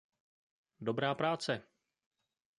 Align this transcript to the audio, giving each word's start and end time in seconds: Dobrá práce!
Dobrá 0.87 1.13
práce! 1.15 1.53